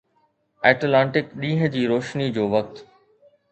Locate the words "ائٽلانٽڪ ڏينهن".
0.69-1.71